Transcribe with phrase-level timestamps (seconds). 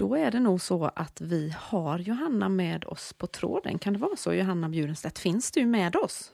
[0.00, 3.78] Då är det nog så att vi har Johanna med oss på tråden.
[3.78, 5.18] Kan det vara så, Johanna Bjurenstedt?
[5.18, 6.32] Finns du med oss?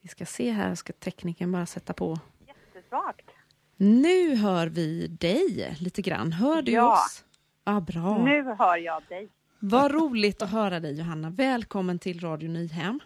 [0.00, 2.18] Vi ska se här, ska tekniken bara sätta på.
[2.46, 3.30] Jättesvagt.
[3.76, 6.32] Nu hör vi dig lite grann.
[6.32, 6.92] Hör du Ja.
[6.94, 7.24] oss?
[7.64, 8.24] Ja, bra.
[8.24, 9.28] Nu hör jag dig.
[9.58, 11.30] Vad roligt att höra dig Johanna.
[11.30, 13.00] Välkommen till Radio Nyhem.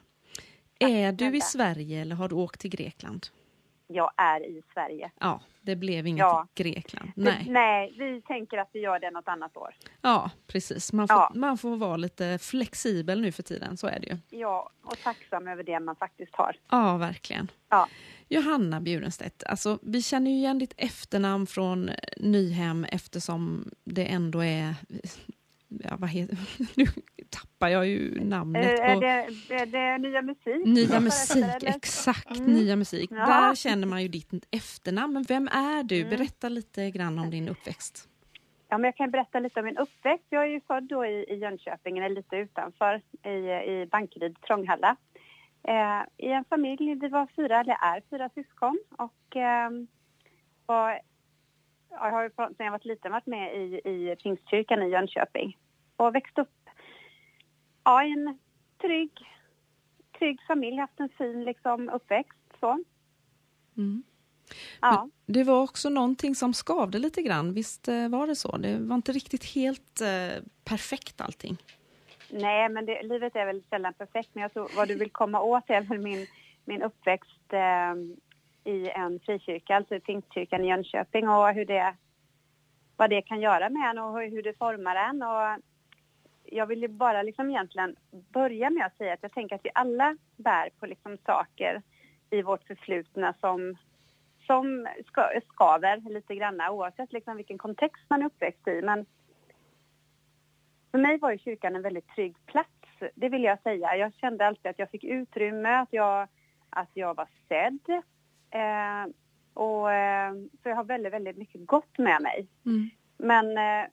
[0.79, 1.41] Är du i.
[1.41, 3.27] Sverige eller har du åkt till Grekland?
[3.87, 5.11] Jag är i Sverige.
[5.21, 6.46] Ja, det blev inget Ja.
[6.55, 7.11] Grekland.
[7.16, 7.35] Nej.
[7.35, 7.46] Nej.
[7.48, 9.75] Nej, vi tänker att vi gör det något annat år.
[10.03, 10.93] Ja, precis.
[10.93, 11.32] Man får, Ja.
[11.35, 14.39] man får vara lite flexibel nu för tiden, så är det ju.
[14.39, 16.57] Ja, och tacksam över det man faktiskt har.
[16.71, 17.50] Ja, verkligen.
[17.68, 17.89] Ja.
[18.29, 24.75] Johanna Bjurenstedt, alltså, vi känner ju igen ditt efternamn från Nyhem eftersom det ändå är...
[25.85, 26.39] Ja, vad heter,
[26.76, 26.85] nu
[27.30, 29.00] tappar jag ju namnet Eh, på...
[29.00, 30.67] det, det, det är nya musik.
[30.67, 32.53] Nya musik, exakt, Mm.
[32.55, 33.11] nya musik.
[33.12, 33.27] Ja.
[33.27, 35.12] Där känner man ju ditt efternamn.
[35.14, 35.97] Men vem är du?
[36.00, 36.11] Mm.
[36.11, 38.08] Berätta lite grann om din uppväxt.
[38.69, 40.27] Ja, men jag kan berätta lite om min uppväxt.
[40.31, 43.29] Jag är ju född då i, i Jönköping, eller lite utanför, i,
[43.73, 44.97] i Bankeryd, Trånghalla.
[45.69, 48.79] Eh, I en familj, vi var fyra, eller är fyra syskon.
[48.98, 49.70] Och eh,
[50.67, 51.01] var,
[51.91, 55.56] jag har ju sedan jag var liten varit med i, i Pingstkyrkan i Jönköping.
[55.97, 56.69] Och växt upp
[57.84, 58.39] ja, i en
[58.80, 59.11] trygg,
[60.19, 62.39] trygg familj, haft en fin liksom, uppväxt.
[62.61, 62.84] Så.
[63.77, 64.02] Mm.
[64.80, 65.08] Ja.
[65.27, 67.52] Det var också någonting som skavde lite grann.
[67.52, 68.56] Visst eh, var det så?
[68.56, 71.56] Det var inte riktigt helt eh, perfekt allting.
[72.30, 74.30] Nej, men det, livet är väl sällan perfekt.
[74.33, 76.27] Men jag tror vad du vill komma åt är väl min,
[76.64, 77.94] min uppväxt eh,
[78.72, 81.94] i en frikyrka, alltså i Pingstkyrkan i Jönköping och hur det,
[82.97, 85.22] vad det kan göra med en och hur, hur det formar en.
[85.22, 85.62] Och
[86.52, 89.70] jag vill ju bara liksom egentligen börja med att säga att jag tänker att vi
[89.75, 91.83] alla bär på liksom saker
[92.30, 93.77] i vårt förflutna som,
[94.47, 98.83] som ska, skaver lite grann oavsett liksom vilken kontext man är uppväxt i.
[98.83, 99.06] Men
[100.91, 102.70] för mig var ju kyrkan en väldigt trygg plats,
[103.14, 103.97] det vill jag säga.
[103.97, 106.28] Jag kände alltid att jag fick utrymme, att jag,
[106.70, 108.02] att jag var sedd.
[108.51, 109.12] Eh,
[109.55, 112.46] och, eh, så jag har väldigt, väldigt mycket gott med mig.
[112.67, 112.90] Mm.
[113.17, 113.89] Men eh,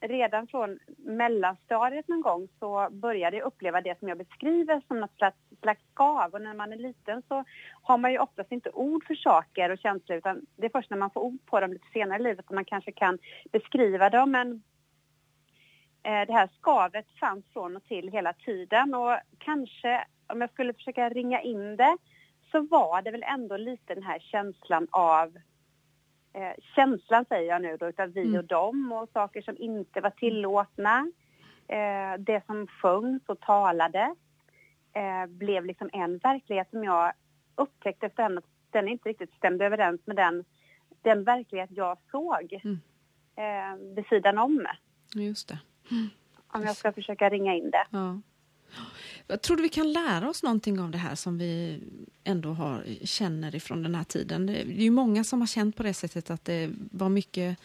[0.00, 5.16] redan från mellanstadiet någon gång så började jag uppleva det som jag beskriver som något
[5.16, 6.34] slags, slags skav.
[6.34, 7.44] Och när man är liten så
[7.82, 10.98] har man ju oftast inte ord för saker och känslor utan det är först när
[10.98, 13.18] man får ord på dem lite senare i livet som man kanske kan
[13.52, 14.30] beskriva dem.
[14.30, 14.62] Men
[16.02, 20.74] eh, det här skavet fanns från och till hela tiden och kanske om jag skulle
[20.74, 21.96] försöka ringa in det
[22.50, 25.38] så var det väl ändå lite den här känslan av
[26.42, 28.36] eh, känslan säger jag nu då utav vi Mm.
[28.38, 31.10] och dem och saker som inte var tillåtna.
[31.68, 34.16] Eh, det som sjöngs och talades
[34.92, 37.12] eh, blev liksom en verklighet som jag
[37.54, 40.44] upptäckte efterhand att den inte riktigt stämde överens med den,
[41.02, 42.78] den verklighet jag såg Mm.
[43.36, 44.66] eh, vid sidan om.
[45.14, 45.58] Just det.
[46.52, 47.84] Om jag ska försöka ringa in det.
[47.90, 48.20] Ja.
[49.26, 51.80] Jag tror du vi kan lära oss någonting av det här som vi
[52.24, 54.46] ändå har, känner ifrån den här tiden.
[54.46, 57.58] Det är ju många som har känt på det sättet att det var mycket,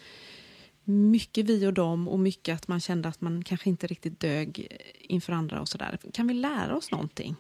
[0.84, 4.78] mycket vi och dem och mycket att man kände att man kanske inte riktigt dög
[5.00, 5.98] inför andra och sådär.
[6.14, 7.36] Kan vi lära oss någonting?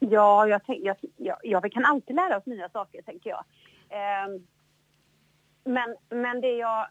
[0.00, 3.44] Ja, jag, tänk, jag, jag, ja, vi kan alltid lära oss nya saker, tänker jag.
[3.88, 4.46] Ehm,
[5.64, 6.88] men, men det jag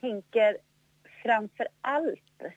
[0.00, 0.58] tänker
[1.22, 2.54] framför allt...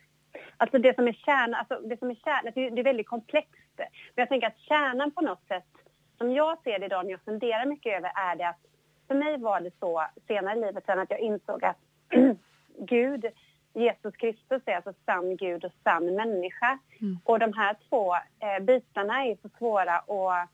[0.58, 3.08] Alltså det som är kärnan, alltså det som är kärnan, det är, det är väldigt
[3.08, 3.74] komplext.
[3.78, 5.68] Men jag tänker att kärnan på något sätt,
[6.18, 8.60] som jag ser det idag när jag funderar mycket över, är det att
[9.08, 11.78] för mig var det så senare i livet sen att jag insåg att
[12.80, 13.26] Gud,
[13.74, 16.80] Jesus Kristus är alltså sann Gud och sann människa.
[17.02, 17.20] Mm.
[17.24, 20.50] Och de här två eh, bitarna är så svåra att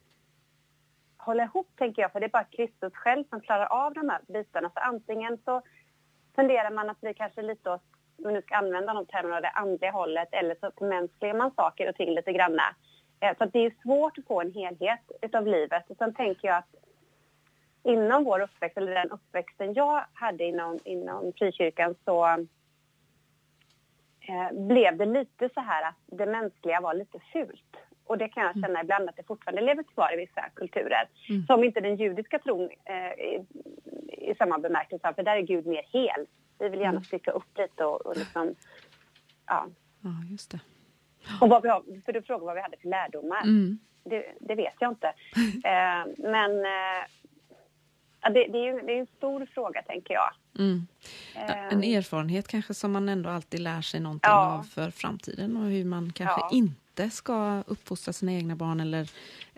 [1.18, 4.22] hålla ihop, tänker jag, för det är bara Kristus själv som klarar av de här
[4.28, 4.70] bitarna.
[4.70, 5.62] Så antingen så
[6.35, 7.84] funderar man att bli kanske lite åt,
[8.18, 11.90] om vi nu ska använda de termerna, det andliga hållet, eller så förmänskligar man saker
[11.90, 12.75] och ting lite granna.
[13.19, 15.90] Eh, så att det är svårt att få en helhet utav livet.
[15.90, 16.75] Och sen tänker jag att
[17.84, 22.25] inom vår uppväxt, eller den uppväxten jag hade inom, inom frikyrkan, så
[24.28, 27.78] eh, blev det lite så här att det mänskliga var lite fult.
[28.05, 31.09] Och det kan jag känna ibland att det fortfarande lever kvar i vissa kulturer.
[31.29, 31.46] Mm.
[31.46, 33.46] Som inte den judiska tron eh, i,
[34.11, 36.26] i samma bemärkelse, för där är Gud mer hel.
[36.63, 37.03] Vi vill gärna Mm.
[37.03, 38.55] stycka upp lite och, och liksom,
[39.45, 39.67] ja.
[40.01, 40.59] Ja, just det.
[41.41, 43.41] Och vad vi har, för du frågar vad vi hade för lärdomar.
[43.43, 43.79] Mm.
[44.03, 45.07] Det, det vet jag inte.
[45.65, 47.03] Eh, men eh,
[48.33, 50.29] det, det, är ju, det är en stor fråga, tänker jag.
[50.59, 50.87] Mm.
[51.35, 54.57] Eh, En erfarenhet kanske som man ändå alltid lär sig någonting Ja.
[54.59, 56.49] av för framtiden och hur man kanske Ja.
[56.51, 59.09] inte inte ska uppfostra sina egna barn eller,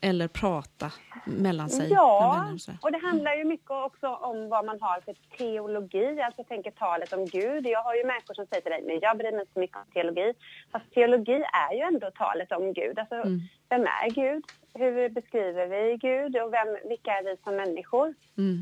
[0.02, 0.92] eller prata
[1.26, 1.92] mellan sig?
[1.92, 2.50] Ja,
[2.82, 6.22] och det handlar ju mycket också om vad man har för teologi.
[6.22, 7.68] Alltså jag tänker talet om Gud.
[7.68, 9.78] Jag har ju människor som säger till dig, men jag bryr mig inte så mycket
[9.78, 10.34] om teologi.
[10.72, 13.00] Fast teologi är ju ändå talet om Gud.
[13.00, 13.40] Alltså, mm.
[13.70, 14.44] vem är Gud?
[14.74, 16.38] Hur beskriver vi Gud?
[16.38, 18.14] Och vem, vilka är vi som människor?
[18.38, 18.60] Mm.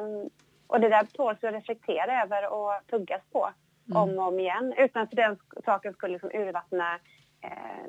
[0.00, 0.30] Um,
[0.66, 3.50] och det där tåls att reflektera över och tuggas på
[3.90, 4.02] mm.
[4.02, 4.74] om och om igen.
[4.78, 6.98] Utan för den saken skulle liksom urvattna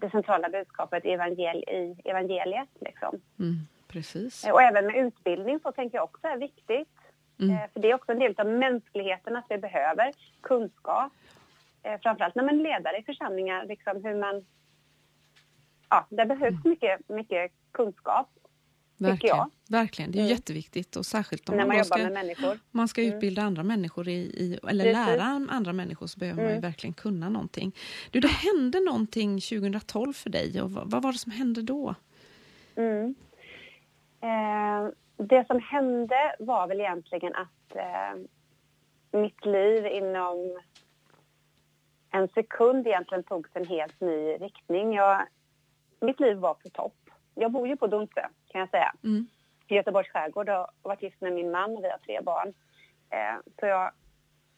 [0.02, 2.70] det centrala budskapet i, evangel i evangeliet.
[2.82, 3.22] Liksom.
[3.40, 3.56] Mm,
[3.88, 4.48] precis.
[4.52, 6.90] Och även med utbildning så tänker jag också är viktigt.
[7.40, 7.56] Mm.
[7.56, 10.12] Eh, för det är också en del av mänskligheten att vi behöver
[10.42, 11.12] kunskap.
[11.84, 14.46] Eh, framförallt när man är ledare i församlingar, liksom hur man...
[15.90, 16.70] Ja, det behövs mm.
[16.70, 18.30] mycket, mycket kunskap
[19.02, 20.12] Verkligen, verkligen.
[20.12, 20.32] det är mm.
[20.32, 22.60] jätteviktigt och särskilt om När man, man ska, med människor.
[22.72, 23.14] man ska mm.
[23.14, 23.48] utbilda mm.
[23.48, 25.08] andra människor i, i eller Precis.
[25.08, 26.52] lära andra människor så behöver mm.
[26.52, 27.76] man ju verkligen kunna någonting.
[28.12, 31.96] Du, det hände någonting 2012 för dig och vad, vad var det som hände då?
[32.76, 33.16] Mm.
[34.22, 38.22] Eh, det som hände var väl egentligen att eh,
[39.20, 40.60] mitt liv inom
[42.12, 44.94] en sekund egentligen tog en helt ny riktning.
[44.94, 45.28] Jag,
[46.02, 46.96] mitt liv var på topp
[47.36, 48.22] jag bor ju på Dunsö
[48.52, 48.94] kan jag säga.
[49.04, 49.28] Mm.
[49.68, 52.54] I Göteborgs skärgård och varit gift med min man och vi har tre barn.
[53.10, 53.92] Eh, så jag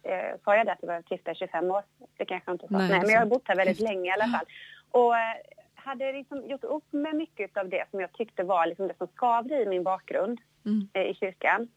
[0.03, 1.83] eh, sa jag det att jag varit gift i 25 år?
[2.17, 2.77] Det kanske jag inte sa.
[2.77, 4.45] Nej, Nej men jag har bott här väldigt länge i alla fall.
[4.91, 5.35] Och eh,
[5.75, 9.07] hade liksom gjort upp med mycket av det som jag tyckte var liksom det som
[9.07, 10.87] skavde i min bakgrund mm.
[10.93, 11.67] eh, i kyrkan.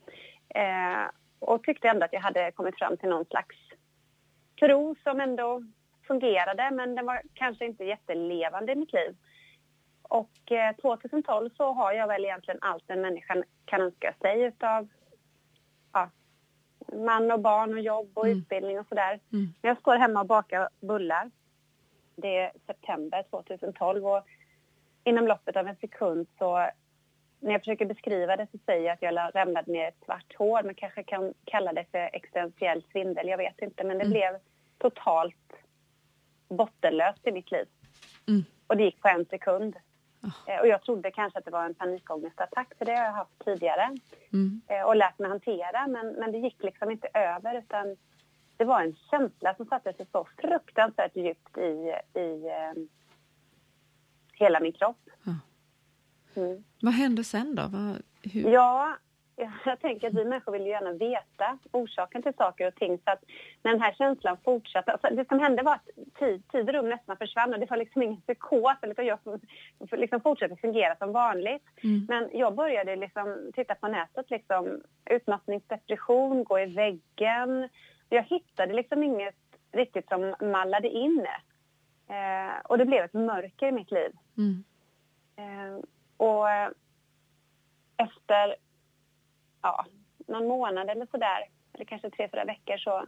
[0.48, 3.56] Eh, och tyckte ändå att jag hade kommit fram till någon slags
[4.60, 5.62] tro som ändå
[6.06, 9.16] fungerade men den var kanske inte jättelevande i mitt liv.
[10.08, 14.88] Och eh, 2012 så har jag väl egentligen allt en människa kan önska sig utav
[15.92, 16.10] ja,
[16.92, 18.38] man och barn och jobb och mm.
[18.38, 19.20] utbildning och sådär.
[19.32, 19.46] Mm.
[19.62, 21.30] Jag står hemma och bakar bullar.
[22.16, 24.26] Det är september 2012 och
[25.04, 26.70] inom loppet av en sekund så
[27.40, 30.62] när jag försöker beskriva det så säger jag att jag ramlade ner ett svart hår.
[30.62, 33.84] Man kanske kan kalla det för existentiell svindel, jag vet inte.
[33.84, 34.10] Men det mm.
[34.10, 34.38] blev
[34.78, 35.52] totalt
[36.48, 37.66] bottenlöst i mitt liv.
[38.28, 38.44] Mm.
[38.66, 39.76] Och det gick på en sekund.
[40.26, 40.60] Oh.
[40.60, 43.96] Och jag trodde kanske att det var en panikångestattack, för det har jag haft tidigare.
[44.32, 44.60] Mm.
[44.66, 47.96] Eh, och lärt mig hantera, men, men det gick liksom inte över utan
[48.56, 52.82] det var en känsla som satte sig så fruktansvärt djupt i, i eh,
[54.32, 55.10] hela min kropp.
[56.36, 56.64] Mm.
[56.82, 57.62] Vad hände sen då?
[57.68, 58.02] Vad?
[58.52, 58.96] Ja,
[59.64, 62.98] jag tänker att vi människor vill ju gärna veta orsaken till saker och ting.
[63.04, 63.24] Så att
[63.62, 64.92] när den här känslan fortsatte...
[64.92, 65.88] Alltså det som hände var att
[66.18, 68.76] tid, tid och rum nästan försvann och det var liksom ingen psykos.
[68.82, 69.18] Utan jag
[69.90, 71.64] liksom fortsatte fungera som vanligt.
[71.82, 72.06] Mm.
[72.08, 74.30] Men jag började liksom titta på nätet.
[74.30, 77.68] Liksom, utmattningsdepression, gå i väggen.
[78.08, 79.34] Jag hittade liksom inget
[79.72, 81.26] riktigt som mallade in.
[82.08, 84.10] Eh, och det blev ett mörker i mitt liv.
[84.36, 84.64] Mm.
[85.36, 85.80] Eh,
[86.16, 86.48] och
[87.96, 88.56] efter
[89.66, 89.86] ja,
[90.26, 93.06] någon månad eller sådär, eller kanske tre, fyra veckor så,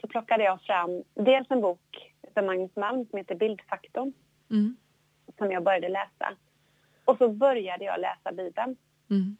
[0.00, 4.12] så plockade jag fram dels en bok av Magnus Malm som heter Bildfaktorn.
[4.50, 4.76] Mm.
[5.38, 6.36] Som jag började läsa.
[7.04, 8.76] Och så började jag läsa Bibeln.
[9.10, 9.36] Mm.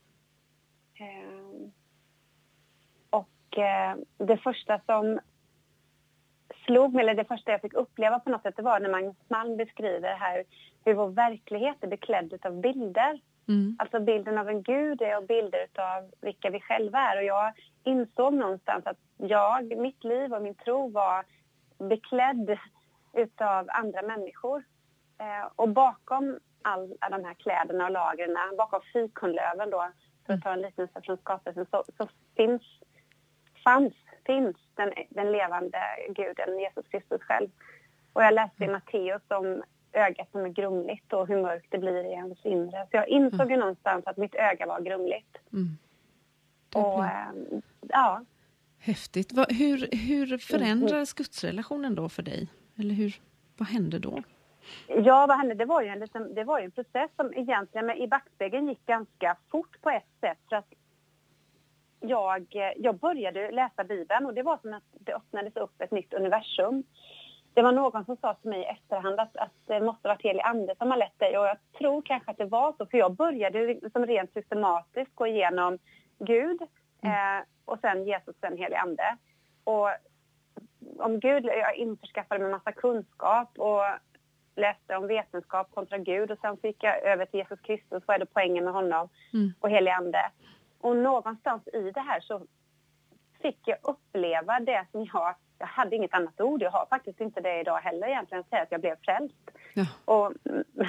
[0.95, 1.71] Eh,
[3.11, 5.21] och eh, det första som
[6.65, 9.17] slog mig, eller det första jag fick uppleva på något sätt, det var när Magnus
[9.29, 10.45] Malm beskriver här
[10.85, 13.21] hur vår verklighet är beklädd av bilder.
[13.49, 13.77] Mm.
[13.79, 17.17] Alltså bilden av en gud är och bilder av vilka vi själva är.
[17.17, 17.53] Och jag
[17.85, 21.25] insåg någonstans att jag, mitt liv och min tro var
[21.79, 22.59] beklädd
[23.13, 24.65] utav andra människor.
[25.19, 29.91] Eh, och bakom alla de här kläderna och lagren, bakom fikonlöven då,
[30.27, 32.63] för att ta en liknelse från skapelsen, så, så, finns,
[33.65, 33.95] fanns,
[34.27, 37.49] finns den, den levande guden, Jesus Kristus själv.
[38.13, 39.63] Och jag läste i Matteus om
[39.97, 42.87] ögat som är grumligt och hur mörkt det blir i ens inre.
[42.91, 43.51] Så jag insåg mm.
[43.51, 45.37] ju någonstans att mitt öga var grumligt.
[45.53, 45.79] Mm.
[46.75, 48.25] Och, äh, ja.
[48.79, 49.33] Häftigt.
[49.33, 52.49] Va, hur, hur förändrades gudsrelationen då för dig?
[52.79, 53.21] Eller hur,
[53.57, 54.23] vad hände då?
[54.89, 55.55] Ja, vad hände?
[55.55, 58.87] Det var ju en, liksom, det var en process som egentligen med, i backspegeln gick
[58.87, 60.39] ganska fort på ett sätt.
[60.49, 60.73] För att
[62.01, 66.15] jag, jag började läsa Bibeln och det var som att det öppnades upp ett nytt
[66.15, 66.83] universum.
[67.57, 70.41] Det var någon som sa till mig i efterhand att, att det måste varit helig
[70.41, 73.15] ande som har lett dig och jag tror kanske att det var så för jag
[73.15, 75.79] började som rent systematiskt gå igenom
[76.19, 76.63] Gud
[77.03, 77.39] mm.
[77.39, 79.17] eh, och sen Jesus, sen helig ande.
[79.65, 79.89] Och
[80.99, 83.85] om Gud, jag införskaffade mig massa kunskap och
[84.57, 88.19] läste om vetenskap kontra Gud och sen fick jag över till Jesus Kristus, vad är
[88.19, 89.53] det poängen med honom mm.
[89.61, 90.31] och helig ande.
[90.81, 92.47] Och någonstans i det här så
[93.43, 95.35] fick jag uppleva det som jag...
[95.59, 96.63] Jag hade inget annat ord.
[96.63, 99.35] Jag har faktiskt inte det idag heller egentligen, att säga att jag blev frälst.
[99.75, 99.87] Ja.
[100.05, 100.33] Och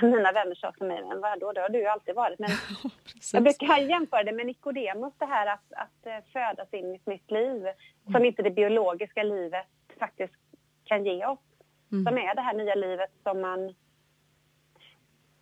[0.02, 2.40] mina vänner sa till mig, men vadå, det har du ju alltid varit.
[2.40, 2.50] Men
[3.34, 7.06] jag brukar jämföra det med Nikodemus, det här att, att eh, födas in i ett
[7.06, 7.64] nytt liv.
[8.12, 9.68] Som inte det biologiska livet
[10.00, 10.34] faktiskt
[10.84, 11.40] kan ge oss.
[11.92, 12.06] Mm.
[12.06, 13.74] Som är det här nya livet som man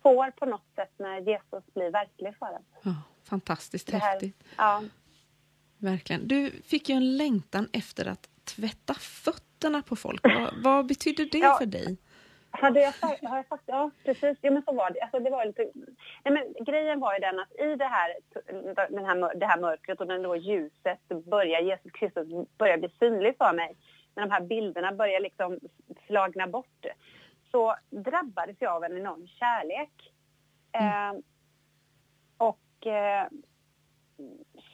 [0.02, 2.64] får på något sätt när Jesus blir verklig för en.
[2.82, 4.44] Ja, fantastiskt här- häftigt.
[4.56, 4.82] Ja.
[5.78, 6.28] Verkligen.
[6.28, 10.20] Du fick ju en längtan efter att tvätta fötterna på folk.
[10.24, 11.56] Vad, vad betyder det Ja.
[11.58, 11.96] för dig?
[12.50, 15.00] Hade jag sagt, har jag sagt, ja precis, ja, men så var det.
[15.00, 15.70] Alltså, det var lite,
[16.24, 18.14] nej, men grejen var ju den att i det här,
[18.88, 23.52] den här, det här mörkret och då ljuset börjar, Jesus Kristus börjar bli synlig för
[23.52, 23.76] mig,
[24.14, 25.58] när de här bilderna börjar liksom
[26.06, 26.86] flagna bort,
[27.50, 30.12] så drabbades jag av en enorm kärlek.
[30.72, 31.12] Eh,
[32.36, 33.26] och eh,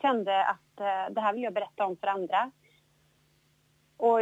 [0.01, 2.51] kände att eh, det här vill jag berätta om för andra.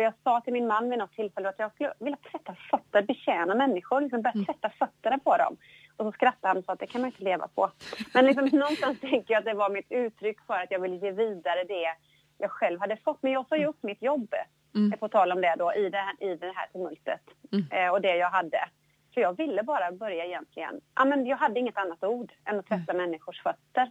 [0.00, 3.02] Och jag sa till min man vid något tillfälle att jag skulle vilja tvätta fötter,
[3.02, 5.56] betjäna människor, liksom börja tvätta fötterna på dem.
[5.96, 7.70] Och så skrattade han och sa att det kan man inte leva på.
[8.14, 11.10] Men liksom, någonstans tänker jag att det var mitt uttryck för att jag ville ge
[11.10, 11.94] vidare det
[12.38, 13.22] jag själv hade fått.
[13.22, 14.34] Men jag ju upp mitt jobb,
[14.74, 14.98] Mm.
[14.98, 17.20] på tal om det då, i det här, i det här tumultet.
[17.52, 17.66] Mm.
[17.70, 18.68] Eh, och det jag hade.
[19.14, 20.80] Så jag ville bara börja egentligen.
[20.94, 23.90] Ja, men jag hade inget annat ord än att tvätta människors fötter.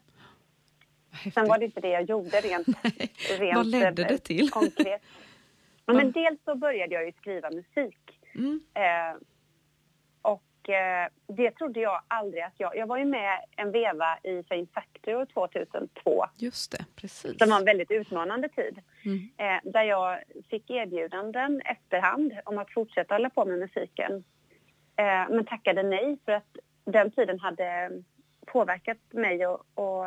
[1.12, 1.34] Häftigt.
[1.34, 2.68] Sen var det inte det jag gjorde rent,
[3.40, 4.50] rent Vad ledde eh, det till?
[4.50, 5.02] konkret.
[5.90, 8.20] Ja, men dels så började jag ju skriva musik.
[8.36, 8.62] Mm.
[8.74, 9.22] Eh,
[10.22, 12.78] och eh, det trodde jag aldrig att jag...
[12.78, 16.26] Jag var ju med en veva i Fame Factory år 2002.
[16.38, 17.38] Just det, precis.
[17.38, 18.80] Som var en väldigt utmanande tid.
[19.06, 19.30] Mm.
[19.38, 20.20] Eh, där jag
[20.50, 24.24] fick erbjudanden efterhand om att fortsätta hålla på med musiken.
[24.96, 27.92] Eh, men tackade nej för att den tiden hade
[28.46, 30.06] påverkat mig och, och,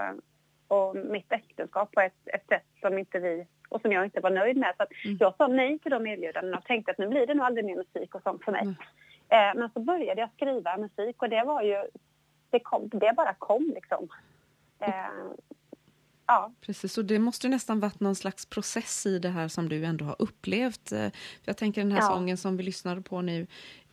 [0.69, 4.31] och mitt äktenskap på ett, ett sätt som inte vi och som jag inte var
[4.31, 4.75] nöjd med.
[4.77, 5.17] Så Mm.
[5.21, 7.77] jag sa nej till de erbjudandena och tänkte att nu blir det nog aldrig mer
[7.77, 8.63] musik och sånt för mig.
[8.63, 8.75] Mm.
[9.29, 11.85] Eh, men så började jag skriva musik och det var ju,
[12.51, 14.09] det, kom, det bara kom liksom.
[14.79, 14.89] Eh,
[16.27, 16.53] ja.
[16.61, 19.85] Precis, och det måste ju nästan varit någon slags process i det här som du
[19.85, 20.93] ändå har upplevt.
[20.93, 21.09] Eh,
[21.45, 22.09] jag tänker den här Ja.
[22.09, 23.47] sången som vi lyssnade på nu,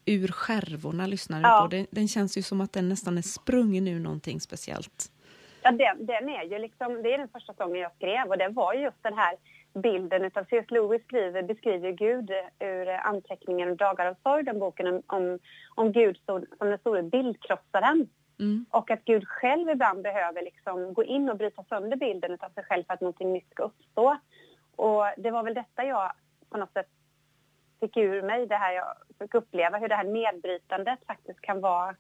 [0.06, 1.62] Ur skärvorna lyssnade Ja.
[1.62, 5.12] på, den, den känns ju som att den nästan är sprungen ur någonting speciellt.
[5.62, 8.48] Ja, den, den är ju liksom, det är den första sången jag skrev och det
[8.50, 9.36] var ju just den här
[9.82, 10.66] bilden utav C.S.
[10.70, 15.40] Lewis skriver, beskriver Gud ur eh, anteckningen Dagar av sorg, den boken om,
[15.76, 18.10] om, Gud som, som den stora bildkrossaren.
[18.40, 18.66] Mm.
[18.70, 22.64] Och att Gud själv ibland behöver liksom gå in och bryta sönder bilden utav sig
[22.64, 24.18] själv för att någonting nytt ska uppstå.
[24.76, 26.12] Och det var väl detta jag
[26.50, 26.88] på något sätt
[27.80, 31.96] fick ur mig, det här jag fick uppleva, hur det här nedbrytandet faktiskt kan vara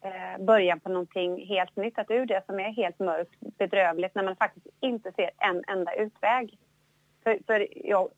[0.00, 1.98] eh, början på någonting helt nytt.
[1.98, 5.94] Att ur det som är helt mörkt, bedrövligt, när man faktiskt inte ser en enda
[5.94, 6.58] utväg.
[7.22, 8.08] För, för, jag,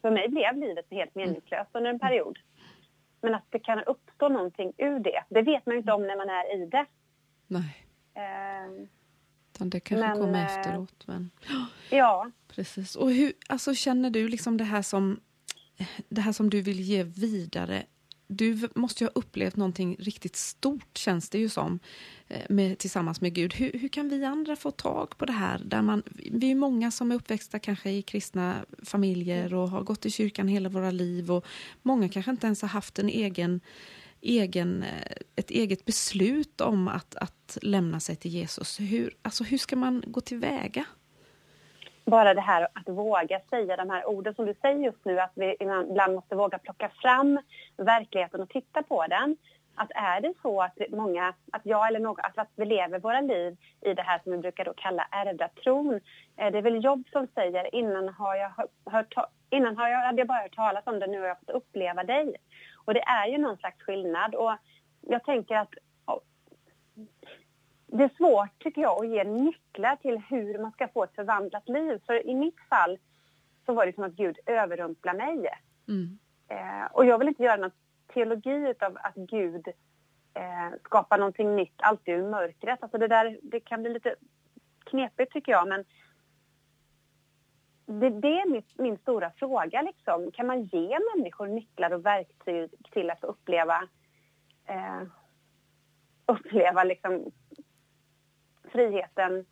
[0.00, 2.38] för mig blev livet helt meningslöst under en period.
[3.22, 6.16] Men att det kan uppstå någonting ur det, det vet man ju inte om när
[6.16, 6.86] man är i det.
[7.46, 8.86] Nej, Eh,
[9.54, 11.06] utan det kanske Men, kommer eh, efteråt.
[11.06, 11.30] Men,
[11.90, 12.96] ja, precis.
[12.96, 15.20] Och hur, alltså känner du liksom det här som
[16.08, 17.82] det här som du vill ge vidare?
[18.32, 21.78] Du måste ju ha upplevt någonting riktigt stort, känns det ju som,
[22.28, 23.54] eh, med, tillsammans med Gud.
[23.54, 25.62] Hur, hur kan vi andra få tag på det här?
[25.64, 30.06] Där man, vi är många som är uppväxta kanske i kristna familjer och har gått
[30.06, 31.46] i kyrkan hela våra liv och
[31.82, 33.60] många kanske inte ens har haft en egen,
[34.20, 38.80] egen, eh, ett eget beslut om att, att lämna sig till Jesus.
[38.80, 40.84] Hur, alltså, hur ska man gå tillväga?
[42.10, 45.32] Bara det här att våga säga de här orden som du säger just nu, att
[45.34, 47.38] vi ibland måste våga plocka fram
[47.76, 49.36] verkligheten och titta på den.
[49.74, 53.56] Att är det så att många, att jag eller någon, att, vi lever våra liv
[53.80, 56.00] i det här som vi brukar då kalla ärvda tron.
[56.36, 58.50] Eh, det är väl Jobb som säger innan har jag
[58.92, 59.14] hört,
[59.50, 62.04] innan har jag, hade jag bara hört talas om det, nu har jag fått uppleva
[62.04, 62.36] dig.
[62.84, 64.52] Och det är ju någon slags skillnad och
[65.00, 65.74] jag tänker att
[67.92, 71.68] det är svårt tycker jag att ge nycklar till hur man ska få ett förvandlat
[71.68, 72.00] liv.
[72.06, 72.98] För i mitt fall
[73.66, 75.48] så var det som att Gud överrumplar mig.
[75.88, 76.18] Mm.
[76.48, 77.70] Eh, och jag vill inte göra någon
[78.14, 79.68] teologi av att Gud
[80.34, 82.82] eh, skapar någonting nytt alltid ur mörkret.
[82.82, 84.14] Alltså det där det kan bli lite
[84.84, 85.84] knepigt tycker jag men
[87.86, 90.32] det, det är min, min stora fråga liksom.
[90.32, 93.88] Kan man ge människor nycklar och verktyg till att uppleva
[94.66, 95.02] eh,
[96.26, 97.32] uppleva liksom
[98.72, 99.44] friheten,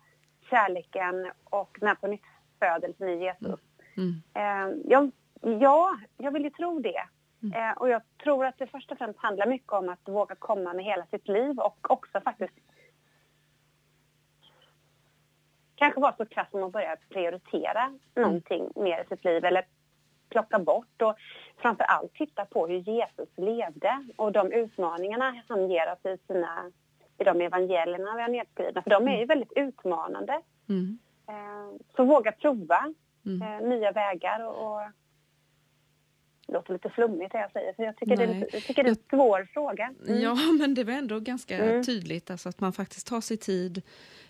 [0.49, 2.25] kärleken och den här på nytt
[2.59, 3.59] födelsen i Jesus.
[3.97, 4.21] Mm.
[4.33, 5.11] Eh, jag,
[5.61, 7.03] ja, jag vill ju tro det.
[7.55, 10.73] Eh, och jag tror att det först och främst handlar mycket om att våga komma
[10.73, 12.53] med hela sitt liv och också faktiskt
[15.75, 17.99] kanske vara så krass som att börja prioritera mm.
[18.15, 19.65] någonting mer i sitt liv eller
[20.29, 21.15] plocka bort och
[21.57, 26.71] framför allt titta på hur Jesus levde och de utmaningarna han ger oss i, sina,
[27.19, 28.81] i de evangelierna vi har nedskrivna.
[28.81, 29.27] För de är ju mm.
[29.27, 30.41] väldigt utmanande.
[30.69, 30.99] Mm.
[31.29, 32.93] Eh, så våga prova
[33.25, 33.41] mm.
[33.41, 34.81] Eh, nya vägar och, och
[36.47, 38.89] det låter lite flummigt det jag säger, för jag tycker, det är, jag tycker det
[38.89, 39.93] är en svår fråga.
[40.07, 40.21] Mm.
[40.21, 41.83] Ja, men det var ändå ganska mm.
[41.83, 43.81] tydligt, alltså att man faktiskt tar sig tid,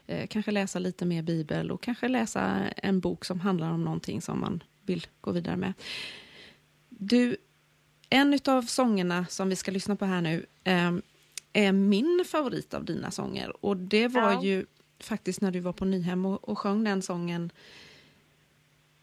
[0.08, 4.22] eh, kanske läsa lite mer bibel och kanske läsa en bok som handlar om någonting
[4.22, 5.74] som man vill gå vidare med.
[6.90, 7.38] Du,
[8.10, 10.92] en av sångerna som vi ska lyssna på här nu eh,
[11.54, 14.44] är min favorit av dina sånger och det var ja.
[14.44, 14.66] ju
[15.00, 17.52] faktiskt när du var på Nyhem och, och sjöng den sången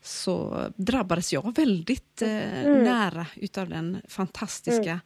[0.00, 2.84] så drabbades jag väldigt eh, mm.
[2.84, 5.00] nära utav den fantastiska mm.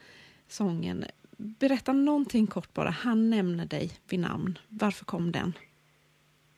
[0.49, 1.05] sången.
[1.37, 2.91] Berätta någonting kort bara.
[2.91, 4.59] Han nämner dig vid namn.
[4.69, 5.53] Varför kom den?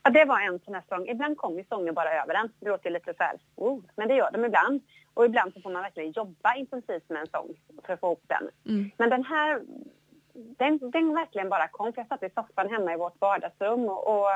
[0.02, 1.08] Ja, det var en sån här sång.
[1.08, 2.48] Ibland kommer sånger bara över en.
[2.60, 4.82] Det låter lite så här, oh, men det gör de ibland.
[5.14, 7.48] Och ibland så får man verkligen jobba intensivt med en sång
[7.86, 8.74] för att få ihop den.
[8.74, 8.90] Mm.
[8.96, 9.62] Men den här,
[10.32, 11.92] den, den verkligen bara kom.
[11.92, 14.28] För jag satt i soffan hemma i vårt vardagsrum och, och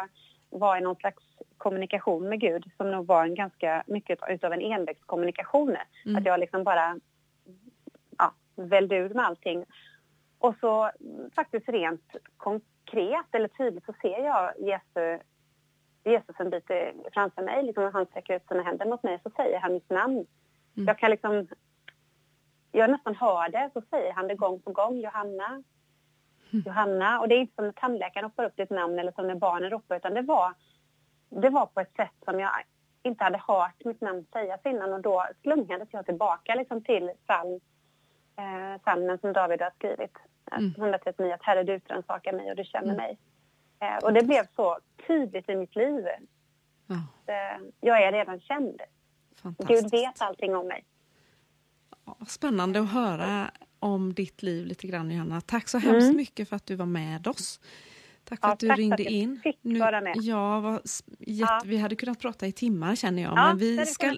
[0.50, 1.22] var i någon slags
[1.56, 5.76] kommunikation med Gud som nog var en ganska mycket utav en envägskommunikation.
[6.04, 6.16] Mm.
[6.16, 6.96] Att jag liksom bara
[8.18, 9.64] ja, välde ur med allting.
[10.38, 10.90] Och så
[11.34, 15.26] faktiskt rent konkret eller tydligt så ser jag Jesus,
[16.04, 16.70] Jesus en bit
[17.12, 17.62] framför mig.
[17.62, 20.26] Liksom när han sträcker ut sina händer mot mig så säger han mitt namn.
[20.76, 20.86] Mm.
[20.86, 21.48] Jag kan liksom...
[22.72, 24.96] Jag nästan hör det, så säger han det gång på gång.
[24.96, 25.62] Johanna,
[26.50, 27.20] Johanna.
[27.20, 29.70] Och det är inte som när tandläkaren ropar upp ditt namn eller som när barnen
[29.70, 30.54] ropar utan det var,
[31.28, 32.50] det var på ett sätt som jag
[33.02, 37.60] inte hade hört mitt namn sägas innan och då slungades jag tillbaka liksom till psalm,
[38.36, 40.16] eh, psalmen som David har skrivit.
[40.52, 40.74] Mm.
[40.76, 42.96] 139, att Herre du utrannsakar mig och du känner mm.
[42.96, 43.18] mig.
[43.80, 46.06] Eh, och det blev så tydligt i mitt liv.
[46.88, 46.96] Oh.
[47.26, 48.80] Eh, jag är redan känd.
[49.42, 50.84] Gud vet allting om mig.
[52.26, 55.40] Spännande att höra om ditt liv lite grann, Johanna.
[55.40, 56.16] Tack så hemskt mm.
[56.16, 57.60] mycket för att du var med oss.
[58.24, 59.40] Tack för ja, att du ringde att in.
[59.42, 60.16] Fick nu, vara med.
[60.16, 60.72] Ja, var,
[61.18, 61.62] jätte, ja.
[61.64, 63.32] Vi hade kunnat prata i timmar känner jag.
[63.32, 64.16] Ja, men vi ska,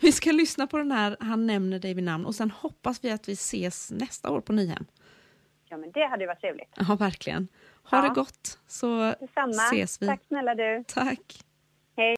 [0.00, 3.10] vi ska lyssna på den här Han nämner dig vid namn och sen hoppas vi
[3.10, 4.84] att vi ses nästa år på Nyhem.
[5.68, 6.74] Ja, men det hade varit trevligt.
[6.88, 7.48] Ja, verkligen.
[7.90, 9.52] Ha det gott så Detsamma.
[9.52, 10.06] ses vi.
[10.06, 10.84] Tack snälla du.
[10.86, 11.44] Tack.